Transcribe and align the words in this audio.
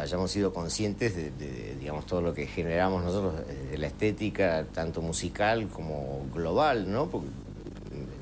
hayamos 0.00 0.30
sido 0.30 0.52
conscientes 0.52 1.14
de, 1.16 1.76
digamos, 1.78 2.06
todo 2.06 2.20
lo 2.20 2.34
que 2.34 2.46
generamos 2.46 3.04
nosotros, 3.04 3.34
de 3.70 3.78
la 3.78 3.86
estética, 3.86 4.64
tanto 4.72 5.02
musical 5.02 5.68
como 5.68 6.24
global, 6.32 6.90
¿no? 6.90 7.06
Porque 7.06 7.28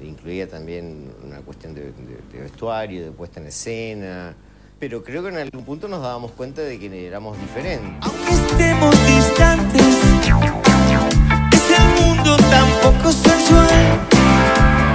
incluía 0.02 0.48
también 0.48 1.12
una 1.24 1.40
cuestión 1.40 1.74
de, 1.74 1.92
vestuario, 2.32 3.04
de 3.04 3.10
puesta 3.10 3.40
en 3.40 3.46
escena. 3.46 4.34
Pero 4.78 5.02
creo 5.02 5.22
que 5.22 5.30
en 5.30 5.38
algún 5.38 5.64
punto 5.64 5.88
nos 5.88 6.02
dábamos 6.02 6.32
cuenta 6.32 6.62
de 6.62 6.78
que 6.78 7.06
éramos 7.06 7.38
diferentes. 7.40 7.90
Aunque 8.00 8.32
estemos 8.32 8.94
distantes, 9.06 9.82
es 11.52 12.00
mundo 12.00 12.36
tan 12.36 12.68
poco 12.82 13.10
sensual 13.10 14.08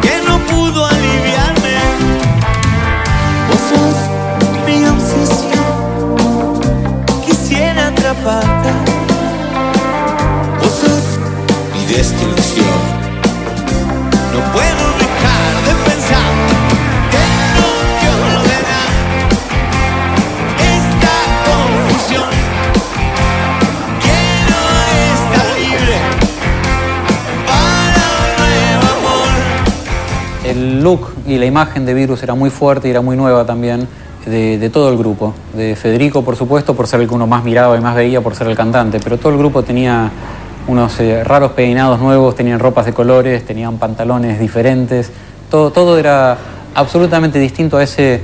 que 0.01 0.21
no 0.25 0.39
pudo 0.47 0.85
aliviarme. 0.85 1.75
Vos 3.49 3.61
sos 3.69 3.97
mi 4.65 4.85
obsesión, 4.85 5.52
sos 10.69 11.19
mi 11.73 11.93
destrucción. 11.93 12.79
No 14.33 14.39
puedo 14.51 14.83
dejar 15.03 15.51
de 15.67 15.73
pensar 15.89 16.31
que 17.11 17.25
no 17.57 17.69
te 17.99 18.07
ordena 18.27 18.81
esta 20.75 21.15
confusión. 21.49 22.29
Quiero 24.03 24.59
estar 25.13 25.47
libre 25.59 25.97
para 27.47 28.05
un 28.19 28.29
nuevo 28.39 28.87
amor. 28.97 29.31
El 30.45 30.59
look 30.83 31.03
y 31.27 31.37
la 31.37 31.45
imagen 31.45 31.85
de 31.85 31.93
Virus 31.93 32.23
era 32.23 32.35
muy 32.35 32.49
fuerte 32.49 32.87
y 32.87 32.91
era 32.91 33.01
muy 33.01 33.17
nueva 33.17 33.45
también 33.45 33.87
de, 34.25 34.69
todo 34.69 34.89
el 34.89 34.97
grupo. 34.97 35.33
De 35.53 35.75
Federico, 35.75 36.23
por 36.23 36.35
supuesto, 36.35 36.75
por 36.75 36.87
ser 36.87 37.01
el 37.01 37.07
que 37.07 37.13
uno 37.13 37.27
más 37.27 37.43
miraba 37.43 37.77
y 37.77 37.81
más 37.81 37.95
veía, 37.95 38.21
por 38.21 38.35
ser 38.35 38.47
el 38.47 38.55
cantante, 38.55 38.99
pero 39.03 39.17
todo 39.17 39.31
el 39.31 39.37
grupo 39.37 39.63
tenía 39.63 40.11
unos 40.67 40.99
eh, 40.99 41.23
raros 41.23 41.51
peinados 41.51 41.99
nuevos, 41.99 42.35
tenían 42.35 42.59
ropas 42.59 42.85
de 42.85 42.93
colores, 42.93 43.45
tenían 43.45 43.77
pantalones 43.77 44.39
diferentes. 44.39 45.11
Todo, 45.49 45.71
todo 45.71 45.97
era 45.97 46.37
absolutamente 46.75 47.39
distinto 47.39 47.77
a 47.77 47.83
ese 47.83 48.21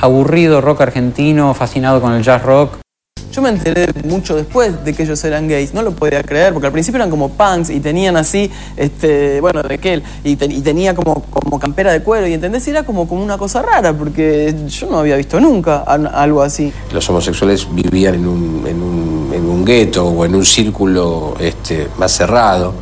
aburrido 0.00 0.60
rock 0.60 0.82
argentino 0.82 1.54
fascinado 1.54 2.00
con 2.00 2.12
el 2.12 2.22
jazz 2.22 2.42
rock. 2.42 2.81
Yo 3.30 3.40
me 3.42 3.48
enteré 3.50 3.86
mucho 4.04 4.36
después 4.36 4.84
de 4.84 4.92
que 4.92 5.04
ellos 5.04 5.22
eran 5.24 5.48
gays, 5.48 5.72
no 5.74 5.82
lo 5.82 5.92
podía 5.92 6.22
creer, 6.22 6.52
porque 6.52 6.66
al 6.66 6.72
principio 6.72 6.96
eran 6.96 7.10
como 7.10 7.30
punks 7.30 7.70
y 7.70 7.80
tenían 7.80 8.16
así, 8.16 8.50
este, 8.76 9.40
bueno, 9.40 9.62
de 9.62 9.74
aquel, 9.74 10.02
y, 10.24 10.36
te- 10.36 10.46
y 10.46 10.60
tenía 10.60 10.94
como, 10.94 11.22
como 11.22 11.58
campera 11.58 11.92
de 11.92 12.02
cuero, 12.02 12.26
y 12.26 12.34
entendés, 12.34 12.66
era 12.68 12.82
como, 12.84 13.08
como 13.08 13.22
una 13.22 13.38
cosa 13.38 13.62
rara, 13.62 13.92
porque 13.92 14.54
yo 14.68 14.86
no 14.90 14.98
había 14.98 15.16
visto 15.16 15.40
nunca 15.40 15.78
algo 15.78 16.42
así. 16.42 16.72
los 16.92 17.08
homosexuales 17.08 17.66
vivían 17.72 18.16
en 18.16 18.26
un, 18.26 18.66
en 18.66 18.82
un, 18.82 19.30
en 19.34 19.44
un 19.48 19.64
gueto 19.64 20.06
o 20.08 20.24
en 20.24 20.34
un 20.34 20.44
círculo 20.44 21.34
este, 21.38 21.88
más 21.98 22.12
cerrado 22.12 22.74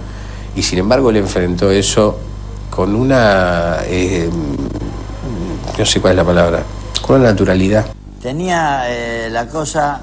y 0.57 0.63
sin 0.63 0.79
embargo 0.81 1.11
él 1.11 1.17
enfrentó 1.19 1.71
eso 1.71 2.19
con 2.71 2.95
una, 2.97 3.79
eh, 3.87 4.29
no 5.79 5.87
sé 5.87 6.01
cuál 6.01 6.13
es 6.13 6.17
la 6.17 6.25
palabra, 6.25 6.63
con 7.03 7.21
una 7.21 7.31
naturalidad. 7.31 7.87
Tenía 8.21 8.83
eh, 8.89 9.29
la 9.31 9.47
cosa 9.47 10.03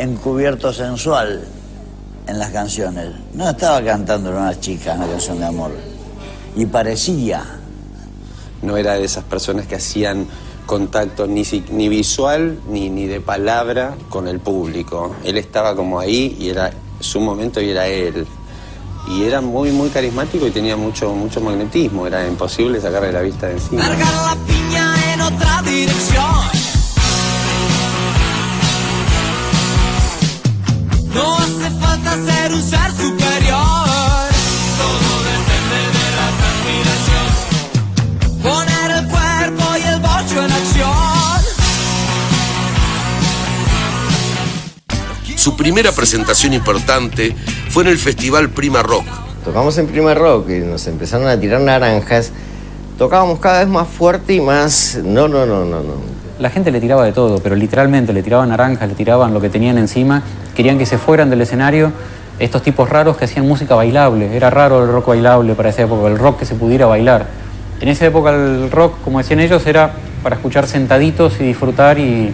encubierto 0.00 0.72
sensual 0.72 1.44
en 2.26 2.38
las 2.38 2.50
canciones. 2.50 3.08
No 3.34 3.48
estaba 3.50 3.82
cantando 3.82 4.30
una 4.30 4.58
chica 4.58 4.94
una 4.94 5.06
canción 5.06 5.38
de 5.38 5.46
amor. 5.46 5.72
Y 6.56 6.66
parecía. 6.66 7.44
no 8.62 8.76
era 8.76 8.94
de 8.94 9.04
esas 9.04 9.24
personas 9.24 9.66
que 9.66 9.76
hacían 9.76 10.26
contacto 10.66 11.26
ni, 11.26 11.44
si- 11.46 11.64
ni 11.70 11.88
visual 11.88 12.58
ni, 12.68 12.90
ni 12.90 13.06
de 13.06 13.20
palabra 13.20 13.94
con 14.10 14.28
el 14.28 14.38
público. 14.38 15.14
Él 15.24 15.38
estaba 15.38 15.74
como 15.74 15.98
ahí 15.98 16.36
y 16.38 16.50
era 16.50 16.70
su 17.00 17.20
momento 17.20 17.60
y 17.60 17.70
era 17.70 17.86
él. 17.86 18.26
Y 19.08 19.22
era 19.24 19.40
muy, 19.40 19.70
muy 19.72 19.88
carismático 19.88 20.46
y 20.46 20.50
tenía 20.50 20.76
mucho, 20.76 21.12
mucho 21.14 21.40
magnetismo. 21.40 22.06
Era 22.06 22.26
imposible 22.28 22.80
sacarle 22.80 23.10
la 23.12 23.22
vista 23.22 23.46
de 23.46 23.54
encima. 23.54 23.88
La 23.88 24.36
piña 24.46 24.94
en 25.14 25.20
otra 25.22 25.62
dirección. 25.62 26.59
No 31.14 31.36
hace 31.38 31.70
falta 31.80 32.14
ser 32.14 32.52
un 32.52 32.62
ser 32.62 32.90
superior. 32.90 33.88
Todo 34.78 35.12
depende 35.24 35.80
de 35.96 36.06
la 36.16 36.28
transpiración. 36.38 37.26
Poner 38.42 38.90
el 38.98 39.06
cuerpo 39.08 39.64
y 39.76 39.82
el 39.88 39.98
bocho 40.00 40.44
en 40.44 40.52
acción. 40.52 41.20
Su 45.36 45.56
primera 45.56 45.92
presentación 45.92 46.52
importante 46.52 47.34
fue 47.70 47.82
en 47.84 47.88
el 47.88 47.98
festival 47.98 48.50
Prima 48.50 48.82
Rock. 48.82 49.06
Tocamos 49.44 49.78
en 49.78 49.86
Prima 49.86 50.12
Rock 50.14 50.50
y 50.50 50.58
nos 50.58 50.86
empezaron 50.86 51.26
a 51.28 51.40
tirar 51.40 51.62
naranjas. 51.62 52.30
Tocábamos 52.98 53.40
cada 53.40 53.60
vez 53.60 53.68
más 53.68 53.88
fuerte 53.88 54.34
y 54.34 54.40
más... 54.42 54.98
No, 55.02 55.28
no, 55.28 55.46
no, 55.46 55.64
no, 55.64 55.82
no. 55.82 56.19
La 56.40 56.48
gente 56.48 56.70
le 56.70 56.80
tiraba 56.80 57.04
de 57.04 57.12
todo, 57.12 57.38
pero 57.42 57.54
literalmente 57.54 58.14
le 58.14 58.22
tiraban 58.22 58.48
naranjas, 58.48 58.88
le 58.88 58.94
tiraban 58.94 59.34
lo 59.34 59.42
que 59.42 59.50
tenían 59.50 59.76
encima. 59.76 60.22
Querían 60.56 60.78
que 60.78 60.86
se 60.86 60.96
fueran 60.96 61.28
del 61.28 61.42
escenario 61.42 61.92
estos 62.38 62.62
tipos 62.62 62.88
raros 62.88 63.18
que 63.18 63.26
hacían 63.26 63.46
música 63.46 63.74
bailable. 63.74 64.34
Era 64.34 64.48
raro 64.48 64.82
el 64.82 64.90
rock 64.90 65.08
bailable 65.08 65.54
para 65.54 65.68
esa 65.68 65.82
época, 65.82 66.08
el 66.08 66.18
rock 66.18 66.38
que 66.38 66.46
se 66.46 66.54
pudiera 66.54 66.86
bailar. 66.86 67.26
En 67.82 67.88
esa 67.88 68.06
época 68.06 68.30
el 68.30 68.70
rock, 68.70 68.94
como 69.04 69.18
decían 69.18 69.40
ellos, 69.40 69.66
era 69.66 69.92
para 70.22 70.36
escuchar 70.36 70.66
sentaditos 70.66 71.38
y 71.40 71.44
disfrutar 71.44 71.98
y, 71.98 72.32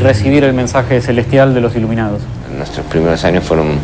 recibir 0.00 0.42
el 0.42 0.54
mensaje 0.54 1.00
celestial 1.00 1.54
de 1.54 1.60
los 1.60 1.76
iluminados. 1.76 2.22
Nuestros 2.56 2.84
primeros 2.86 3.24
años 3.24 3.44
fueron 3.44 3.78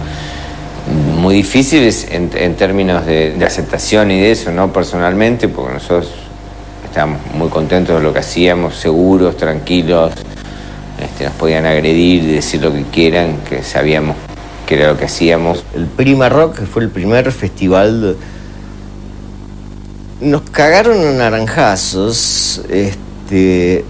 muy 1.21 1.37
difíciles 1.37 2.09
en, 2.11 2.31
en 2.35 2.57
términos 2.57 3.07
de, 3.07 3.35
de 3.35 3.45
aceptación 3.45 4.11
y 4.11 4.21
de 4.21 4.33
eso, 4.33 4.51
¿no? 4.51 4.73
Personalmente, 4.73 5.47
porque 5.47 5.75
nosotros 5.75 6.11
estábamos 6.91 7.21
muy 7.35 7.49
contentos 7.49 7.97
de 7.97 8.03
lo 8.03 8.13
que 8.13 8.19
hacíamos, 8.19 8.75
seguros, 8.77 9.37
tranquilos, 9.37 10.13
este, 11.01 11.25
nos 11.25 11.33
podían 11.35 11.65
agredir 11.65 12.25
y 12.25 12.33
decir 12.33 12.61
lo 12.61 12.73
que 12.73 12.83
quieran, 12.85 13.39
que 13.49 13.63
sabíamos 13.63 14.17
que 14.67 14.75
era 14.75 14.89
lo 14.93 14.99
que 14.99 15.05
hacíamos. 15.07 15.65
El 15.75 15.87
Prima 15.87 16.29
Rock 16.29 16.61
fue 16.67 16.83
el 16.83 16.91
primer 16.91 17.31
festival. 17.33 18.03
de- 18.03 18.17
Nos 20.29 20.43
cagaron 20.43 20.99
a 21.07 21.13
naranjazos. 21.13 22.61
Este. 22.69 23.85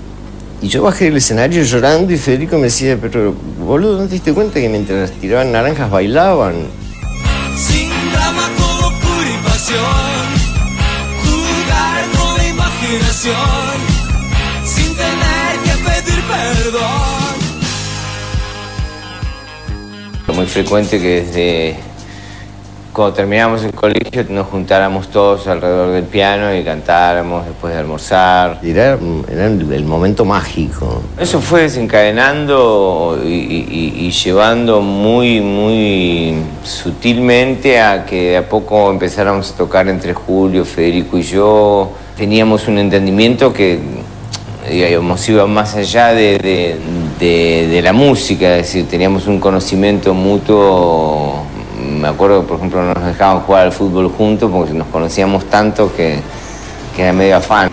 Y 0.62 0.68
yo 0.68 0.82
bajé 0.82 1.06
del 1.06 1.16
escenario 1.16 1.62
llorando 1.64 2.12
y 2.12 2.18
Federico 2.18 2.56
me 2.56 2.64
decía, 2.64 2.98
pero 3.00 3.34
boludo, 3.64 3.98
¿no 3.98 4.06
te 4.06 4.12
diste 4.14 4.32
cuenta 4.34 4.60
que 4.60 4.68
mientras 4.68 5.10
tiraban 5.12 5.52
naranjas 5.52 5.90
bailaban? 5.90 6.54
Sin 7.56 7.88
drama, 8.12 8.48
todo 8.58 8.90
pura 9.00 9.28
y 9.28 9.42
pasión. 9.44 10.39
Sin 14.64 14.96
tener 14.96 15.58
que 15.64 15.70
pedir 15.84 16.22
perdón. 16.24 16.80
Muy 20.34 20.46
frecuente 20.46 20.98
que 21.00 21.22
desde 21.22 21.76
cuando 22.92 23.12
terminamos 23.14 23.62
el 23.64 23.72
colegio 23.72 24.24
nos 24.30 24.46
juntáramos 24.46 25.08
todos 25.08 25.46
alrededor 25.46 25.92
del 25.92 26.04
piano 26.04 26.54
y 26.54 26.64
cantáramos 26.64 27.44
después 27.46 27.74
de 27.74 27.80
almorzar. 27.80 28.60
Era, 28.62 28.98
era 29.30 29.46
el 29.46 29.84
momento 29.84 30.24
mágico. 30.24 31.02
Eso 31.18 31.40
fue 31.40 31.62
desencadenando 31.62 33.20
y, 33.22 33.28
y- 33.28 33.94
y 34.06 34.10
llevando 34.10 34.80
muy, 34.80 35.40
muy 35.40 36.34
sutilmente 36.64 37.78
a 37.80 38.06
que 38.06 38.30
de 38.30 38.36
a 38.38 38.48
poco 38.48 38.90
empezáramos 38.90 39.52
a 39.52 39.56
tocar 39.56 39.86
entre 39.88 40.14
Julio, 40.14 40.64
Federico 40.64 41.18
y 41.18 41.22
yo. 41.22 41.92
Teníamos 42.24 42.68
un 42.68 42.76
entendimiento 42.76 43.50
que 43.50 43.78
digamos, 44.70 45.26
iba 45.30 45.46
más 45.46 45.74
allá 45.74 46.08
de, 46.08 46.76
de- 47.18 47.80
la 47.82 47.94
música, 47.94 48.58
es 48.58 48.66
decir, 48.66 48.86
teníamos 48.86 49.26
un 49.26 49.40
conocimiento 49.40 50.12
mutuo. 50.12 51.44
Me 51.98 52.08
acuerdo, 52.08 52.42
por 52.46 52.58
ejemplo, 52.58 52.82
nos 52.84 53.02
dejaban 53.06 53.40
jugar 53.40 53.62
al 53.62 53.72
fútbol 53.72 54.10
juntos 54.10 54.50
porque 54.52 54.74
nos 54.74 54.88
conocíamos 54.88 55.46
tanto 55.46 55.90
que, 55.96 56.18
que 56.94 57.02
era 57.04 57.14
medio 57.14 57.38
afán. 57.38 57.70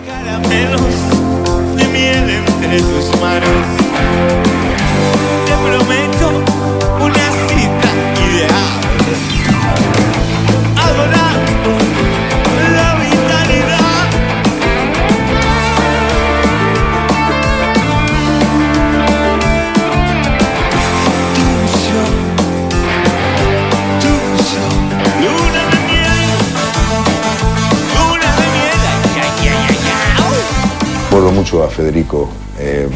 Mucho 31.38 31.62
a 31.62 31.68
Federico. 31.68 32.28
eh, 32.58 32.88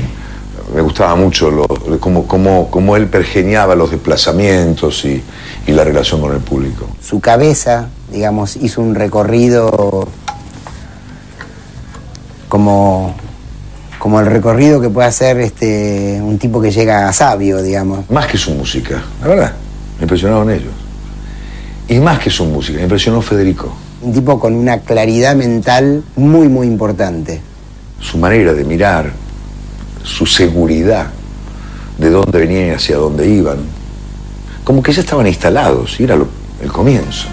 me 0.74 0.80
gustaba 0.80 1.14
mucho 1.16 1.50
lo- 1.50 1.66
cómo, 2.00 2.26
cómo- 2.26 2.68
cómo 2.70 2.96
él 2.96 3.06
pergeñaba 3.06 3.74
los 3.74 3.90
desplazamientos 3.90 5.04
y, 5.04 5.22
y 5.66 5.72
la 5.72 5.84
relación 5.84 6.20
con 6.20 6.32
el 6.32 6.40
público. 6.40 6.86
Su 7.00 7.20
cabeza, 7.20 7.88
digamos, 8.10 8.56
hizo 8.56 8.80
un 8.80 8.94
recorrido 8.94 10.08
como, 12.48 13.14
como 13.98 14.20
el 14.20 14.26
recorrido 14.26 14.80
que 14.80 14.88
puede 14.88 15.08
hacer 15.08 15.40
este, 15.40 16.20
un 16.22 16.38
tipo 16.38 16.60
que 16.60 16.70
llega 16.70 17.08
a 17.08 17.12
sabio, 17.12 17.62
digamos. 17.62 18.08
Más 18.10 18.26
que 18.26 18.38
su 18.38 18.52
música, 18.52 19.02
la 19.20 19.28
verdad, 19.28 19.52
me 19.98 20.02
impresionaron 20.04 20.50
ellos. 20.50 20.72
Y 21.88 21.98
más 22.00 22.18
que 22.18 22.30
su 22.30 22.44
música, 22.46 22.78
me 22.78 22.84
impresionó 22.84 23.20
Federico. 23.20 23.72
Un 24.00 24.12
tipo 24.12 24.38
con 24.40 24.54
una 24.54 24.78
claridad 24.80 25.36
mental 25.36 26.02
muy, 26.16 26.48
muy 26.48 26.66
importante. 26.66 27.40
Su 28.02 28.18
manera 28.18 28.52
de 28.52 28.64
mirar, 28.64 29.12
su 30.02 30.26
seguridad 30.26 31.06
de 31.98 32.10
dónde 32.10 32.38
venían 32.38 32.68
y 32.68 32.70
hacia 32.70 32.96
dónde 32.96 33.26
iban. 33.28 33.58
Como 34.64 34.82
que 34.82 34.92
ya 34.92 35.00
estaban 35.00 35.26
instalados, 35.26 35.98
y 35.98 36.04
era 36.04 36.16
lo- 36.16 36.28
el 36.60 36.70
comienzo. 36.70 37.28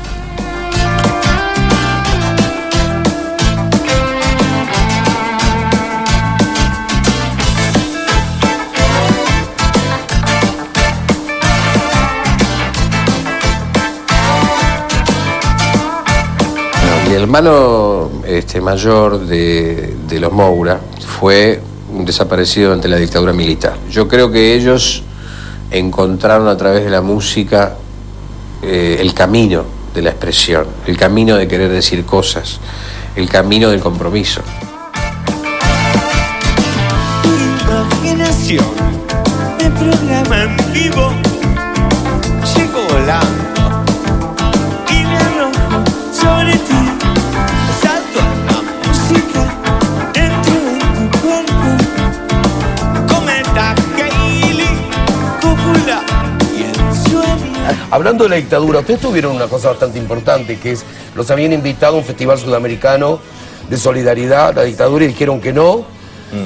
El 17.08 17.14
hermano 17.24 18.09
este, 18.30 18.62
mayor 18.62 19.26
de, 19.26 20.20
los 20.20 20.32
Moura 20.32 20.80
fue 21.06 21.60
desaparecido 21.92 22.74
ante 22.74 22.88
la 22.88 22.98
dictadura 22.98 23.34
militar. 23.34 23.76
Yo 23.90 24.08
creo 24.08 24.32
que 24.32 24.54
ellos 24.54 25.04
encontraron 25.72 26.48
a 26.48 26.56
través 26.56 26.84
de 26.84 26.92
la 26.92 27.02
música 27.02 27.76
eh, 28.62 28.98
el 29.00 29.16
camino 29.16 29.64
de 29.96 30.04
la 30.04 30.12
expresión, 30.12 30.68
el 30.86 30.96
camino 30.96 31.38
de 31.38 31.48
querer 31.48 31.72
decir 31.72 32.06
cosas, 32.06 32.60
el 33.16 33.28
camino 33.28 33.72
del 33.72 33.80
compromiso. 33.80 34.42
imaginación 37.64 38.66
programa 39.80 40.44
en 40.44 40.74
vivo. 40.74 41.14
Llego 42.56 42.82
volando 42.90 43.29
Hablando 57.92 58.24
de 58.26 58.30
la 58.32 58.36
dictadura, 58.36 58.80
ustedes 58.80 59.00
tuvieron 59.00 59.36
una 59.36 59.48
cosa 59.48 59.70
bastante 59.70 59.98
importante, 59.98 60.58
que 60.60 60.72
es, 60.74 60.84
los 61.16 61.30
habían 61.32 61.54
invitado 61.54 61.96
a 61.96 62.00
un 62.00 62.06
festival 62.06 62.38
sudamericano 62.38 63.20
de 63.70 63.78
solidaridad 63.78 64.50
a 64.50 64.54
la 64.54 64.64
dictadura 64.64 65.06
y 65.06 65.08
dijeron 65.08 65.40
que 65.42 65.52
no, 65.54 65.86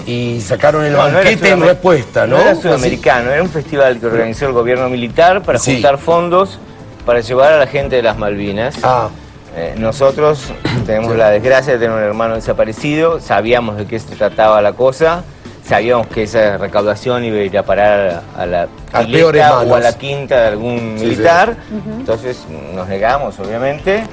y 0.08 0.40
sacaron 0.40 0.86
el 0.86 0.94
No, 0.94 1.00
banquete 1.00 1.50
en 1.50 1.62
respuesta, 1.62 2.26
¿no? 2.26 2.38
No 2.38 2.42
era 2.42 2.56
sudamericano, 2.56 3.32
era 3.32 3.44
un 3.44 3.50
festival 3.50 4.00
que 4.00 4.06
organizó 4.06 4.46
el 4.46 4.54
gobierno 4.54 4.88
militar 4.90 5.44
para 5.44 5.60
Sí. 5.60 5.74
juntar 5.74 5.98
fondos 5.98 6.60
para 7.06 7.20
llevar 7.20 7.52
a 7.52 7.58
la 7.58 7.68
gente 7.68 7.98
de 7.98 8.02
las 8.02 8.18
Malvinas. 8.18 8.76
Ah. 8.82 9.10
Eh, 9.58 9.76
nosotros 9.78 10.40
tenemos 10.86 11.16
la 11.18 11.30
desgracia 11.30 11.74
de 11.74 11.80
tener 11.80 11.96
un 11.96 12.02
hermano 12.02 12.36
desaparecido, 12.36 13.20
sabíamos 13.20 13.76
de 13.78 13.86
qué 13.86 14.00
se 14.00 14.16
trataba 14.16 14.62
la 14.62 14.72
cosa, 14.74 15.24
sabíamos 15.74 16.08
que 16.08 16.24
esa 16.24 16.58
recaudación 16.58 17.24
iba 17.26 17.38
a 17.38 17.42
ir 17.42 17.58
a 17.58 17.64
parar 17.64 18.22
a 18.38 18.46
la 18.46 18.68
A 18.92 19.02
peores 19.04 19.44
o 19.50 19.76
a 19.76 19.80
la 19.80 19.94
quinta 19.98 20.42
de 20.42 20.48
algún 20.50 20.96
Sí, 21.00 21.06
militar. 21.06 21.56
sí. 21.70 21.76
Entonces 22.00 22.44
nos 22.76 22.88
negamos, 22.88 23.40
obviamente, 23.40 24.04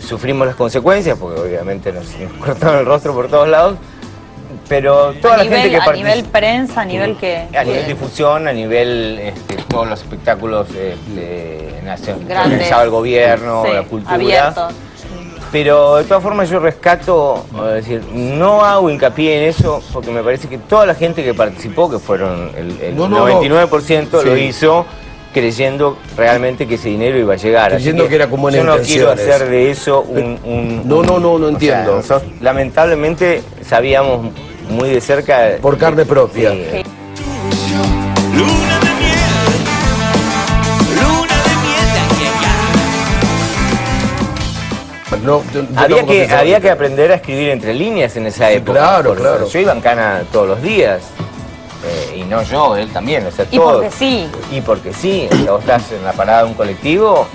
sufrimos 0.00 0.46
las 0.46 0.56
consecuencias, 0.56 1.16
porque 1.18 1.40
obviamente 1.40 1.92
nos, 1.92 2.04
nos 2.18 2.32
cortaron 2.44 2.78
el 2.80 2.86
rostro 2.86 3.12
por 3.14 3.28
todos 3.28 3.48
lados, 3.48 3.76
pero 4.68 5.12
toda 5.14 5.34
a 5.34 5.36
la 5.38 5.42
nivel, 5.44 5.58
gente 5.60 5.70
que 5.76 5.82
a 5.82 5.84
participa... 5.84 6.08
nivel 6.14 6.24
prensa, 6.30 6.80
a 6.80 6.84
nivel 6.84 7.16
que... 7.16 7.46
A 7.56 7.62
nivel 7.64 7.82
que- 7.82 7.88
difusión, 7.88 8.48
a 8.48 8.52
nivel 8.52 9.18
este, 9.22 9.54
todos 9.68 9.88
los 9.88 10.00
espectáculos 10.00 10.68
este, 10.70 10.94
que 11.14 11.80
Grandes. 11.84 12.08
organizaba 12.18 12.82
el 12.82 12.90
gobierno, 12.90 13.62
Sí, 13.64 13.72
la 13.72 13.82
cultura. 13.84 14.14
abiertos. 14.14 14.74
Pero 15.50 15.96
de 15.96 16.04
todas 16.04 16.22
formas 16.22 16.50
yo 16.50 16.58
rescato, 16.60 17.44
es 17.68 17.74
decir, 17.86 18.02
no 18.12 18.62
hago 18.64 18.90
hincapié 18.90 19.38
en 19.38 19.44
eso 19.48 19.82
porque 19.92 20.10
me 20.10 20.22
parece 20.22 20.46
que 20.46 20.58
toda 20.58 20.84
la 20.84 20.94
gente 20.94 21.24
que 21.24 21.32
participó, 21.32 21.90
que 21.90 21.98
fueron 21.98 22.50
el, 22.56 22.78
el 22.82 22.96
No, 22.96 23.08
no, 23.08 23.26
no. 23.26 23.40
99%, 23.42 24.22
lo 24.24 24.36
hizo 24.36 24.84
creyendo 25.32 25.96
realmente 26.16 26.66
que 26.66 26.74
ese 26.74 26.88
dinero 26.90 27.16
iba 27.18 27.34
a 27.34 27.36
llegar. 27.36 27.70
Creyendo 27.72 28.08
que 28.08 28.14
era 28.16 28.28
con 28.28 28.42
buenas 28.42 28.58
Yo 28.60 28.64
no 28.66 28.76
quiero 28.78 29.10
hacer 29.10 29.48
de 29.48 29.70
eso 29.70 30.00
un... 30.02 30.38
un- 30.44 30.82
No, 30.86 31.02
no, 31.02 31.18
no, 31.18 31.38
no 31.38 31.46
sea, 31.46 31.48
entiendo. 31.54 31.96
nosotros, 31.96 32.30
lamentablemente 32.40 33.42
sabíamos 33.66 34.32
muy 34.68 34.90
de 34.90 35.00
cerca... 35.00 35.52
Por 35.62 35.78
carne 35.78 36.04
propia. 36.04 36.50
Sí, 36.52 36.82
No, 45.28 45.42
yo- 45.52 45.62
yo 45.62 45.66
Había 45.80 46.04
que, 46.04 46.32
había 46.32 46.60
que 46.60 46.70
aprender 46.70 47.12
a 47.12 47.16
escribir 47.16 47.50
entre 47.50 47.74
líneas 47.74 48.16
en 48.16 48.26
esa 48.26 48.50
época. 48.50 48.78
claro, 48.80 49.14
claro. 49.14 49.48
Yo 49.48 49.58
iba 49.60 49.72
en 49.72 49.80
cana 49.80 50.22
todos 50.32 50.48
los 50.48 50.62
días. 50.62 51.02
eh, 51.84 52.16
y 52.18 52.22
no 52.24 52.42
yo, 52.42 52.76
él 52.76 52.88
también, 52.92 53.24
o 53.26 53.30
sea, 53.30 53.46
Y 53.50 53.56
todos. 53.56 53.74
porque 53.84 53.90
sí. 53.92 54.28
Y 54.50 54.60
porque 54.62 54.92
sí. 54.92 55.28
O 55.30 55.36
sea, 55.36 55.52
vos 55.52 55.60
estás 55.60 55.92
en 55.92 56.04
la 56.04 56.12
parada 56.12 56.42
de 56.42 56.48
un 56.48 56.54
colectivo, 56.54 57.28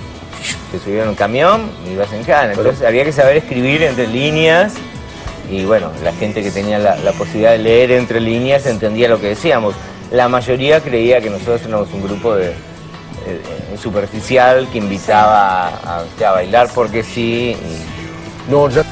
te 0.70 0.78
subieron 0.78 1.08
un 1.08 1.14
camión 1.14 1.70
y 1.88 1.92
ibas 1.92 2.12
en 2.12 2.22
cana. 2.24 2.52
Entonces 2.52 2.86
había 2.86 3.04
que 3.04 3.12
saber 3.12 3.38
escribir 3.38 3.82
entre 3.82 4.06
líneas. 4.06 4.74
Y 5.50 5.64
bueno, 5.64 5.90
la 6.02 6.12
gente 6.12 6.42
que 6.42 6.50
tenía 6.50 6.78
la, 6.78 6.96
la 6.96 7.12
posibilidad 7.12 7.52
de 7.52 7.58
leer 7.58 7.92
entre 7.92 8.20
líneas 8.20 8.66
entendía 8.66 9.08
lo 9.08 9.18
que 9.20 9.28
decíamos. 9.28 9.74
La 10.10 10.28
mayoría 10.28 10.80
creía 10.80 11.20
que 11.22 11.30
nosotros 11.30 11.62
éramos 11.66 11.88
un 11.92 12.02
grupo 12.02 12.34
de, 12.34 12.52
superficial 13.78 14.68
que 14.70 14.78
invitaba 14.78 15.68
a, 15.68 16.00
a- 16.00 16.04
bailar 16.32 16.68
porque 16.74 17.02
sí. 17.02 17.56
y- 17.56 18.50
No, 18.50 18.68
ya. 18.68 18.83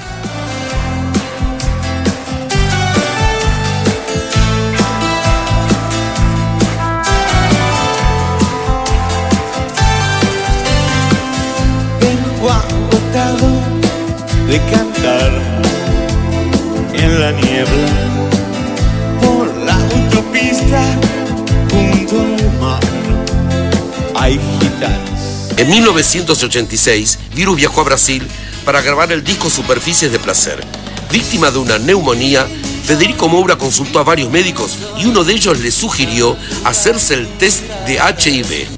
1986, 25.73 27.19
Virus 27.35 27.57
viajó 27.57 27.81
a 27.81 27.85
Brasil 27.85 28.29
para 28.67 28.83
grabar 28.83 29.11
el 29.11 29.25
disco 29.25 29.49
Superficies 29.49 30.12
de 30.12 30.19
Placer. 30.19 30.62
Víctima 31.11 31.50
de 31.50 31.57
una 31.61 31.79
neumonía, 31.79 32.47
Federico 32.85 33.26
Moura 33.26 33.57
consultó 33.57 33.99
a 33.99 34.02
varios 34.02 34.31
médicos 34.31 34.76
y 34.99 35.07
uno 35.07 35.25
de 35.25 35.33
ellos 35.33 35.59
le 35.61 35.71
sugirió 35.71 36.37
hacerse 36.64 37.14
el 37.14 37.26
test 37.38 37.62
de 37.87 37.95
HIV. 37.95 38.69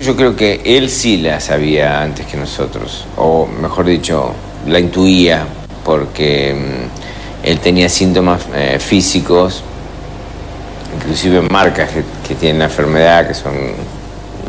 Yo 0.00 0.14
creo 0.14 0.36
que 0.36 0.60
él 0.64 0.88
sí 0.88 1.16
la 1.16 1.40
sabía 1.40 2.02
antes 2.02 2.24
que 2.26 2.36
nosotros, 2.36 3.04
o 3.16 3.48
mejor 3.48 3.86
dicho, 3.86 4.32
la 4.68 4.78
intuía, 4.78 5.44
porque 5.84 6.54
mm, 6.54 7.46
él 7.48 7.58
tenía 7.58 7.88
síntomas 7.88 8.42
eh, 8.54 8.78
físicos, 8.78 9.64
inclusive 10.94 11.40
marcas 11.40 11.90
que, 11.90 12.04
que 12.28 12.36
tienen 12.36 12.60
la 12.60 12.66
enfermedad, 12.66 13.26
que 13.26 13.34
son, 13.34 13.52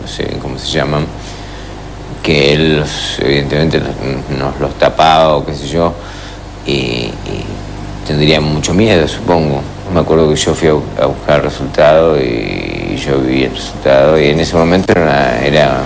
no 0.03 0.07
sé 0.07 0.37
cómo 0.41 0.59
se 0.59 0.67
llaman, 0.71 1.05
que 2.21 2.53
él 2.53 2.83
evidentemente 3.19 3.81
nos 4.37 4.59
los 4.59 4.73
tapaba 4.77 5.35
o 5.37 5.45
qué 5.45 5.55
sé 5.55 5.67
yo, 5.67 5.93
y, 6.67 7.11
tendría 8.07 8.39
mucho 8.41 8.73
miedo, 8.73 9.07
supongo. 9.07 9.61
Me 9.93 9.99
acuerdo 10.01 10.29
que 10.29 10.35
yo 10.35 10.53
fui 10.53 10.67
a, 10.67 10.73
bu- 10.73 10.81
a 11.01 11.05
buscar 11.05 11.37
el 11.37 11.43
resultado 11.43 12.17
y 12.19 12.97
yo 12.97 13.19
vi 13.19 13.43
el 13.43 13.51
resultado 13.55 14.19
y 14.19 14.27
en 14.29 14.39
ese 14.39 14.55
momento 14.55 14.91
era, 14.91 15.39
una- 15.47 15.81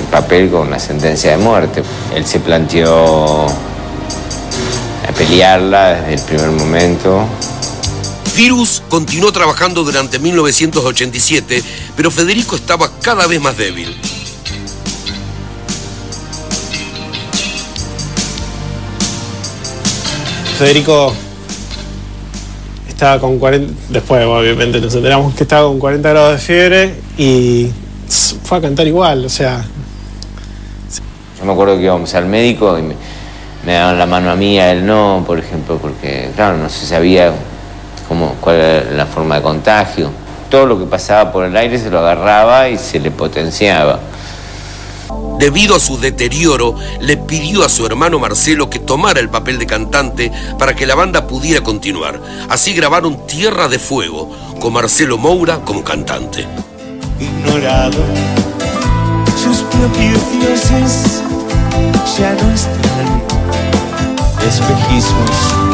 un 0.00 0.06
papel 0.10 0.50
con 0.50 0.68
una 0.68 0.78
sentencia 0.78 1.30
de 1.32 1.36
muerte. 1.38 1.82
Él 2.14 2.24
se 2.26 2.38
planteó 2.40 3.46
a 3.46 5.12
pelearla 5.16 6.00
desde 6.02 6.14
el 6.14 6.20
primer 6.22 6.50
momento. 6.50 7.24
Virus 8.36 8.82
continuó 8.88 9.30
trabajando 9.30 9.84
durante 9.84 10.18
1987, 10.18 11.62
pero 11.96 12.10
Federico 12.10 12.56
estaba 12.56 12.90
cada 13.00 13.26
vez 13.26 13.40
más 13.40 13.56
débil. 13.56 13.94
Federico 20.58 21.12
estaba 22.88 23.20
con 23.20 23.38
40, 23.38 23.72
después 23.90 24.24
obviamente 24.24 24.80
nos 24.80 24.94
enteramos 24.94 25.34
que 25.34 25.42
estaba 25.42 25.68
con 25.68 25.78
40 25.78 26.08
grados 26.08 26.32
de 26.32 26.38
fiebre 26.38 26.94
y 27.18 27.70
fue 28.44 28.58
a 28.58 28.60
cantar 28.60 28.86
igual, 28.86 29.24
o 29.24 29.28
sea, 29.28 29.64
Yo 31.38 31.44
me 31.44 31.52
acuerdo 31.52 31.76
que 31.76 31.82
íbamos 31.82 32.14
al 32.14 32.26
médico 32.26 32.78
y 32.78 32.82
me, 32.82 32.94
me 33.66 33.72
daban 33.74 33.98
la 33.98 34.06
mano 34.06 34.30
a 34.30 34.36
mí, 34.36 34.58
a 34.58 34.72
él 34.72 34.86
no, 34.86 35.24
por 35.26 35.38
ejemplo, 35.38 35.78
porque, 35.78 36.30
claro, 36.36 36.56
no 36.56 36.68
se 36.68 36.86
sabía 36.86 37.32
cómo, 38.08 38.36
cuál 38.40 38.56
era 38.56 38.90
la 38.92 39.06
forma 39.06 39.36
de 39.36 39.42
contagio. 39.42 40.10
Todo 40.50 40.66
lo 40.66 40.78
que 40.78 40.84
pasaba 40.84 41.32
por 41.32 41.44
el 41.44 41.56
aire 41.56 41.78
se 41.78 41.90
lo 41.90 41.98
agarraba 41.98 42.68
y 42.68 42.78
se 42.78 43.00
le 43.00 43.10
potenciaba. 43.10 43.98
Debido 45.38 45.74
a 45.74 45.80
su 45.80 45.98
deterioro, 45.98 46.76
le 47.00 47.16
pidió 47.16 47.64
a 47.64 47.68
su 47.68 47.84
hermano 47.84 48.18
Marcelo 48.18 48.70
que 48.70 48.78
tomara 48.78 49.20
el 49.20 49.28
papel 49.28 49.58
de 49.58 49.66
cantante 49.66 50.32
para 50.58 50.74
que 50.74 50.86
la 50.86 50.94
banda 50.94 51.26
pudiera 51.26 51.60
continuar. 51.60 52.20
Así 52.48 52.72
grabaron 52.72 53.26
Tierra 53.26 53.68
de 53.68 53.78
Fuego, 53.78 54.30
con 54.60 54.72
Marcelo 54.72 55.18
Moura 55.18 55.58
como 55.64 55.82
cantante. 55.82 56.46
ignorado. 57.20 57.98
Sus 59.36 59.58
propios 59.58 60.20
dioses 60.32 61.22
ya 62.18 62.32
no 62.34 62.54
están. 62.54 63.22
Espejismos. 64.46 65.73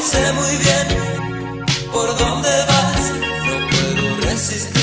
Sé 0.00 0.32
muy 0.32 0.56
bien 0.56 0.88
por 1.92 2.16
dónde 2.16 2.48
vas, 2.68 3.12
no 3.46 3.68
puedo 3.68 4.16
resistir. 4.30 4.77